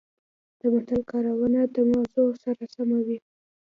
[0.59, 3.17] د متل کارونه د موضوع سره سمه وي